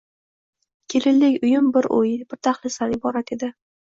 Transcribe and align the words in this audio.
Kelinlik 0.93 1.45
uyim 1.49 1.67
bir 1.75 1.89
uy, 1.99 2.09
bir 2.31 2.43
dahlizdan 2.49 2.97
iborat 2.99 3.37
edi 3.37 3.53